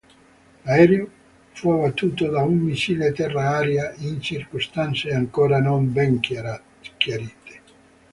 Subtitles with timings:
[0.63, 1.09] L'aereo
[1.51, 7.61] fu abbattuto da un missile terra-aria in circostanze ancora non ben chiarite.